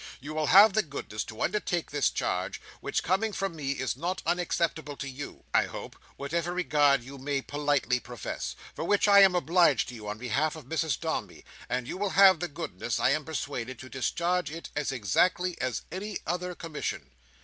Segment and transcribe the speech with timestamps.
[0.19, 4.23] You will have the goodness to undertake this charge, which, coming from me, is not
[4.25, 9.89] unacceptable to you, I hope, whatever regret you may politely profess—for which I am obliged
[9.89, 13.25] to you on behalf of Mrs Dombey; and you will have the goodness, I am
[13.25, 17.11] persuaded, to discharge it as exactly as any other commission."